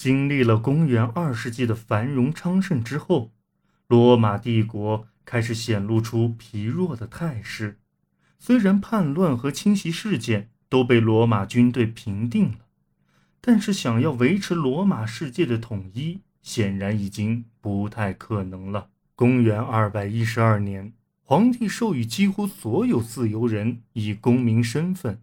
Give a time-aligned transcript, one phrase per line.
[0.00, 3.32] 经历了公元二世纪的繁荣昌盛之后，
[3.86, 7.78] 罗马帝国开始显露出疲弱的态势。
[8.38, 12.60] 虽然叛乱和侵袭事件都被罗马军队平定了，
[13.42, 18.88] 但是想要维持罗马世界的统一，显然已经不太可能了。
[19.14, 25.20] 公元二百一十二年，皇帝授予几乎所有自由人以公民身份，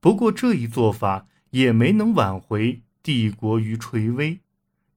[0.00, 4.40] 不过这一做法也没能挽回帝国于垂危。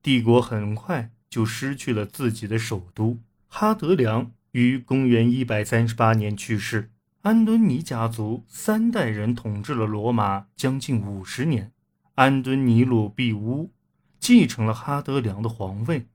[0.03, 3.19] 帝国很快就失去了自己的首都。
[3.47, 6.91] 哈德良于公元一百三十八年去世。
[7.21, 11.71] 安敦尼家族三代人统治了罗马将近五十年。
[12.13, 13.71] 安敦尼鲁庇乌
[14.19, 16.05] 继承了哈德良的皇位，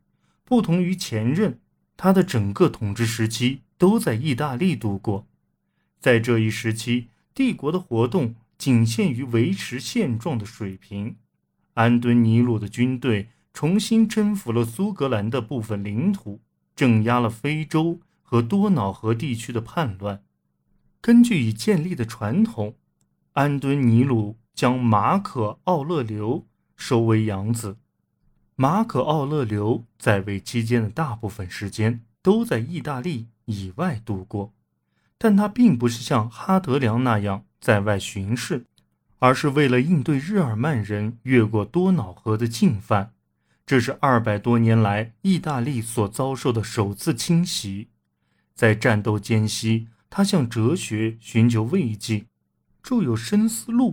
[0.45, 1.59] 不同于前任，
[1.96, 5.27] 他的整个统治时期都在意大利度过。
[5.98, 11.16] 在这一时期，帝国的活动仅限于维持现状的水平。
[11.80, 16.43] 安敦尼鲁的军队重新征服了苏格兰的部分领土，
[16.77, 20.23] 镇压了非洲和多瑙河地区的叛乱。
[21.01, 22.74] 根据已建立的传统，
[23.32, 26.46] 安敦尼鲁将马可·奥勒留
[26.77, 27.79] 收为养子。
[28.57, 34.52] 马可·奥勒留在位期间的大部分时间都在意大利以外度过，
[35.16, 38.66] 但他并不是像哈德良那样在外巡视，
[39.21, 43.15] 而是为了应对日耳曼人越过多瑙河的进犯。
[43.65, 47.88] 这是二百多年来意大利所遭受的首次侵袭，
[48.54, 49.87] 在战斗间隙。
[50.13, 52.26] 他向哲学寻求慰藉，
[52.82, 53.93] 著有《深思录》，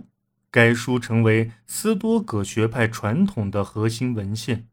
[0.49, 4.67] 该书成为斯多葛学派传统的核心文献。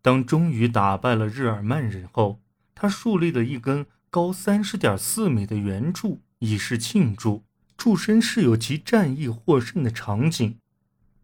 [0.00, 2.40] 当终于打败了日耳曼人后，
[2.76, 7.42] 他树立了一根高三十点四米的圆柱，以示庆祝。
[7.80, 10.58] 柱身是有其战役获胜的场景。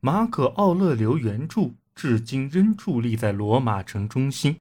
[0.01, 4.57] 马可·奥勒留原柱至今仍伫立在罗马城中心。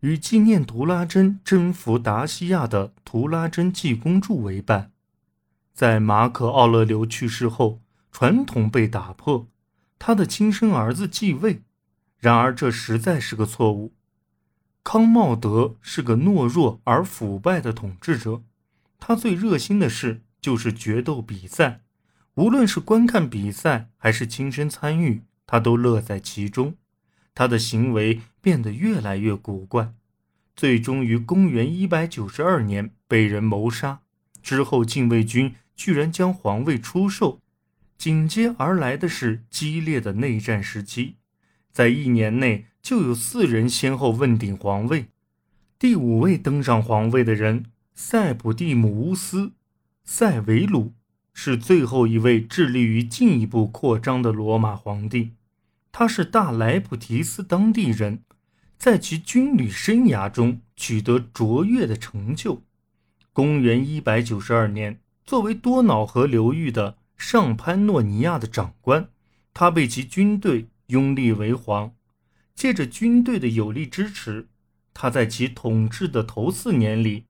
[0.00, 4.92] 与纪念图拉真征服达西亚的图拉真济公柱为伴。
[5.74, 7.80] 在马可·奥勒留去世后，
[8.10, 9.46] 传统被打破，
[9.98, 11.60] 他的亲生儿子继位。
[12.18, 13.92] 然而，这实在是个错误。
[14.82, 18.40] 康茂德是个懦弱而腐败的统治者，
[18.98, 21.80] 他最热心的是就是决斗比赛，
[22.34, 26.76] 无论是观看比赛还是亲身参与，他都乐在其中。
[27.34, 29.92] 他的行为变得越来越古怪，
[30.54, 34.02] 最终于公元一百九十二年被人谋杀。
[34.40, 37.40] 之后，禁卫军居然将皇位出售。
[37.98, 41.16] 紧接而来的是激烈的内战时期，
[41.72, 45.06] 在一年内就有四人先后问鼎皇位。
[45.76, 47.64] 第五位登上皇位的人
[47.96, 49.46] 塞普蒂姆乌斯·
[50.08, 50.94] 塞维鲁
[51.34, 55.32] 是最后一位致力于进一步扩张的罗马皇帝。
[55.90, 58.22] 他是大莱普提斯当地人，
[58.78, 62.62] 在其军旅生涯中取得卓越的成就。
[63.32, 69.08] 公元一百九十二年，作为多瑙河流域的上潘诺尼亚的长官，
[69.52, 71.92] 他被其军队拥立为皇。
[72.54, 74.46] 借着军队的有力支持，
[74.94, 77.24] 他在其统治的头四年里，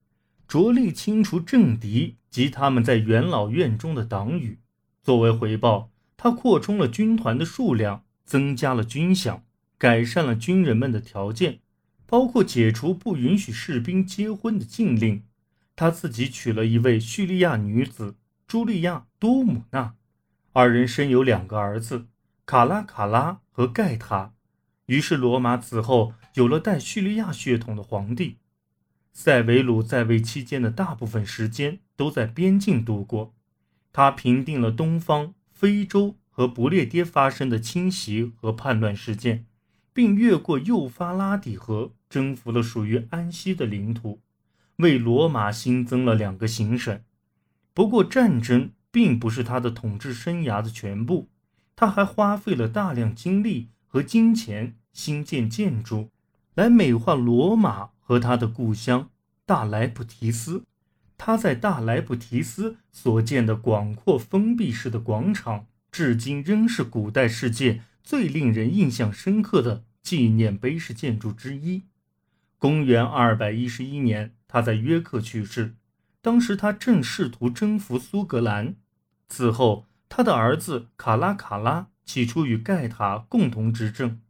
[0.46, 4.58] 着力清除政敌及他们在元老院中的党羽。
[5.02, 5.88] 作为回报，
[6.18, 8.02] 他扩充了军团的数量。
[8.26, 9.42] 增加了军饷，
[9.78, 11.60] 改善了军人们的条件，
[12.06, 15.22] 包括解除不允许士兵结婚的禁令。
[15.76, 18.16] 他自己娶了一位叙利亚女子
[18.46, 19.94] 朱莉亚多姆纳，
[20.52, 22.08] 二人生有两个儿子
[22.44, 24.32] 卡拉卡拉和盖塔。
[24.86, 28.38] 于是罗马此后有了带叙利亚血统的皇帝。
[29.18, 33.32] 塞维鲁在位期间的大部分时间都在边境度过，
[33.90, 36.16] 他平定了东方、非洲。
[36.28, 39.46] 和不列颠发生的侵袭和叛乱事件，
[39.94, 44.20] 并越过幼发拉底河，征服了属于安息的领土，
[44.76, 47.00] 为罗马新增了两个行省。
[47.72, 51.30] 不过，战争并不是他的统治生涯的全部，
[51.74, 56.10] 他还花费了大量精力和金钱兴建建筑，
[56.54, 59.10] 来美化罗马和他的故乡
[59.44, 60.62] 大莱普提斯。
[61.18, 65.66] 他在大莱普提斯所建的广阔封闭式的广场。
[65.90, 71.84] 至今仍是古代世界最令人印象深刻的纪念碑式建筑之一。
[72.58, 75.74] 公元二百一十一年，他在约克去世，
[76.20, 78.76] 当时他正试图征服苏格兰。
[79.28, 84.20] 此后，他的儿子卡拉卡拉起初与盖塔共同执政，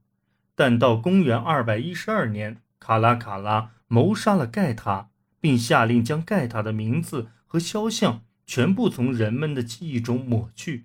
[0.55, 10.85] 但到公元二百一十二年，卡拉卡拉谋杀了盖塔，并下令将盖塔的名字和肖像全部从人们的记忆中抹去。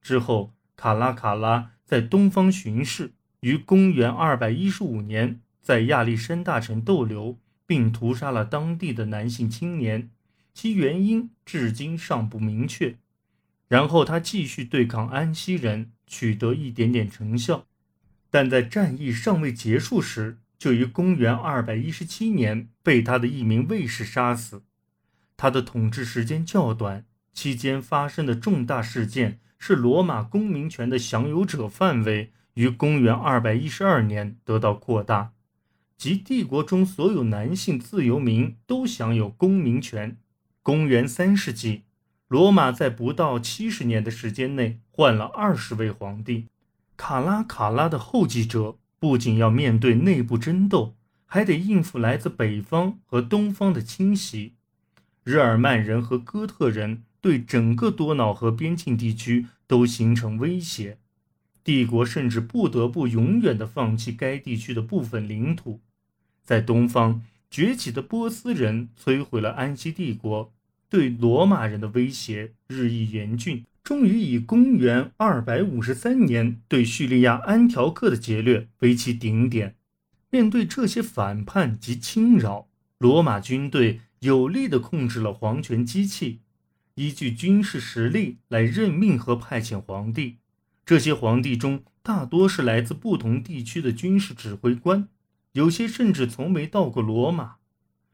[0.00, 10.10] 之后，卡拉卡拉在东方巡视，于公元215年在亚历山大城逗留，并屠杀了当地的男性青年，
[10.54, 12.96] 其原因至今尚不明确。
[13.68, 17.66] 然后他继续对抗安息人，取得一点点成效，
[18.28, 24.62] 但在战役尚未结束时，就于公元217年被他的一名卫士杀死。
[25.38, 35.32] 他的统治时间较短，期间发生的重大事件是罗马公民权的享有者范围于公元212年得到扩大，
[35.96, 40.18] 即帝国中所有男性自由民都享有公民权。
[40.62, 41.84] 公元3世纪。
[42.28, 46.46] 罗马在不到七十年的时间内换了二十位皇帝，
[46.96, 50.94] 卡拉卡拉的后继者不仅要面对内部争斗，
[51.26, 54.54] 还得应付来自北方和东方的侵袭。
[55.24, 60.98] 日耳曼人和哥特人对整个多瑙河边境地区都形成威胁，
[61.64, 65.80] 帝国甚至不得不永远地放弃该地区的部分领土。
[66.44, 70.52] 在东方崛起的波斯人摧毁了安息帝国。
[70.88, 79.76] 对罗马人的威胁日益严峻，终于以公元253年对叙利亚安条克的劫掠为其顶点。
[80.30, 82.68] 面对这些反叛及侵扰，
[82.98, 86.40] 罗马军队有力地控制了皇权机器，
[86.94, 90.36] 依据军事实力来任命和派遣皇帝。
[90.84, 95.08] 这些皇帝中大多是来自不同地区的军事指挥官，
[95.52, 97.56] 有些甚至从没到过罗马。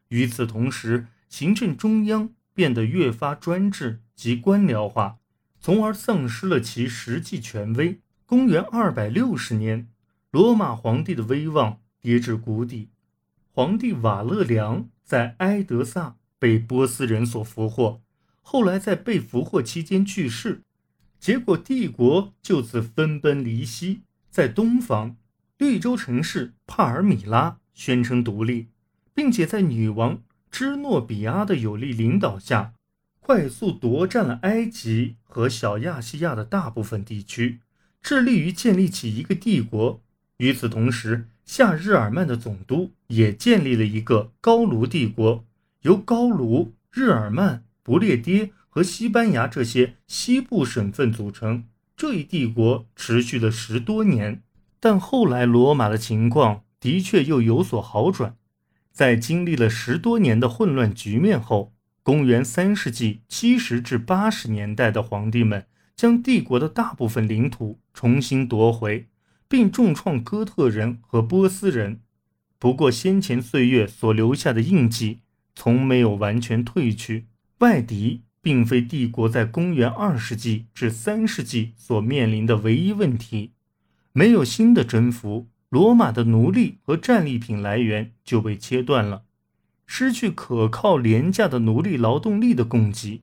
[0.08, 2.30] 与此同时，行政中央。
[2.56, 5.18] 变得越发专制及官僚化，
[5.66, 7.98] 从而丧失了其实际权威。
[8.24, 9.88] 公元二百六十年，
[10.30, 12.90] 罗马皇帝的威望跌至谷底。
[13.50, 18.00] 皇帝瓦勒良在埃德萨被波斯人所俘获，
[18.42, 20.62] 后来在被俘获期间去世。
[21.18, 24.02] 结果，帝国就此分崩离析。
[24.30, 25.16] 在东方，
[25.58, 28.68] 绿洲城市帕尔米拉宣称独立，
[29.12, 30.22] 并且在女王。
[30.48, 32.74] 芝诺比亚的有力领导下，
[33.26, 37.58] 快速夺占了埃及和小亚细亚的大部分地区，
[38.00, 40.00] 致力于建立起一个帝国。
[40.36, 45.44] 与此同时，夏日耳曼的总督也建立了一个高卢帝国，
[45.82, 51.64] 由高卢、日耳曼、不列颠和西班牙这些西部省份组成。
[51.96, 54.40] 这一帝国持续了十多年，
[54.78, 58.36] 但后来罗马的情况的确又有所好转。
[58.92, 61.72] 在经历了十多年的混乱局面后，
[62.06, 65.66] 公元三世纪七十至八十年代的皇帝们
[65.96, 69.08] 将帝国的大部分领土重新夺回，
[69.48, 72.02] 并重创哥特人和波斯人。
[72.60, 75.18] 不过，先前岁月所留下的印记
[75.56, 77.26] 从没有完全褪去。
[77.58, 83.50] 外敌并非帝国在公元二世纪至三世纪所面临的唯一问题，
[84.12, 85.48] 没有新的征服。
[85.70, 89.24] 罗马的奴隶和战利品来源就被切断了，
[89.86, 93.22] 失去可靠廉价的奴隶劳动力的供给，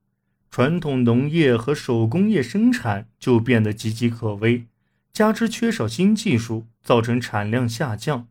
[0.49, 4.65] 传统农业和手工业生产就变得岌岌可危，
[5.11, 8.27] 加之缺少新技术，造成产量下降。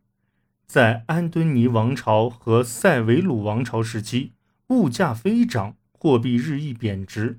[0.65, 4.31] 在安敦尼王朝和塞维鲁王朝时期，
[4.67, 7.37] 物价飞涨，货币日益贬值，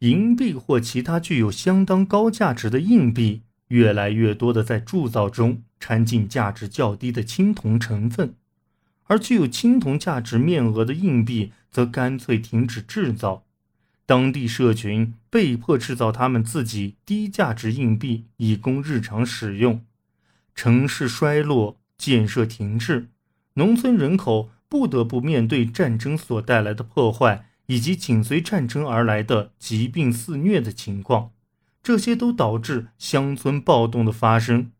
[0.00, 5.62] 银币或其他具有相当高价值的硬币越来越多的在铸造中。
[5.82, 8.34] 掺进价值较低的青铜成分，
[9.10, 13.44] 而具有青铜价值面额的硬币则干脆停止制造。
[14.06, 19.84] 当地社群被迫制造他们自己低价值硬币以供日常使用。
[20.54, 23.08] 城市衰落，建设停滞，
[23.54, 31.32] 农村人口不得不面对战争所带来的破坏，以及紧随战争而来的疾病肆虐的情况。
[31.82, 34.70] 这些都导致乡村暴动的发生。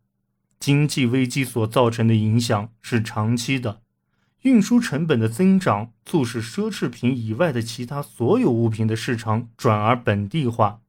[0.61, 3.81] 经济危机所造成的影响是长期的，
[4.43, 10.81] 运输成本的增长促使奢侈品以外的其他所有物品的市场转而本地化，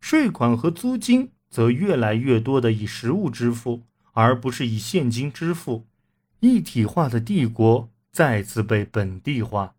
[0.00, 5.86] 税款和租金则越来越多的以实物支付，而不是以现金支付，
[6.38, 9.74] 一体化的帝国再次被本地化。